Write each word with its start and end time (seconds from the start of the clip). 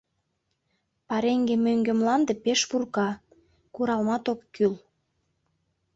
Пареҥге 1.07 1.55
мӧҥгӧ 1.65 1.93
мланде 1.99 2.33
пеш 2.43 2.59
пурка, 2.69 3.09
куралмат 3.73 4.23
ок 4.33 4.41
кӱл. 4.55 4.73